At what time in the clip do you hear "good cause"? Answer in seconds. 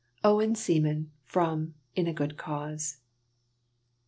2.13-3.01